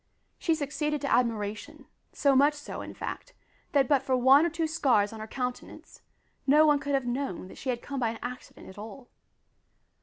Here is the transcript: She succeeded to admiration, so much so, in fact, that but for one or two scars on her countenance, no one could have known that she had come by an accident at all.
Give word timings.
She 0.39 0.55
succeeded 0.55 0.99
to 1.01 1.13
admiration, 1.13 1.85
so 2.11 2.35
much 2.35 2.55
so, 2.55 2.81
in 2.81 2.95
fact, 2.95 3.35
that 3.73 3.87
but 3.87 4.01
for 4.01 4.17
one 4.17 4.47
or 4.47 4.49
two 4.49 4.65
scars 4.65 5.13
on 5.13 5.19
her 5.19 5.27
countenance, 5.27 6.01
no 6.47 6.65
one 6.65 6.79
could 6.79 6.95
have 6.95 7.05
known 7.05 7.49
that 7.49 7.59
she 7.59 7.69
had 7.69 7.83
come 7.83 7.99
by 7.99 8.09
an 8.09 8.19
accident 8.23 8.67
at 8.67 8.79
all. 8.79 9.09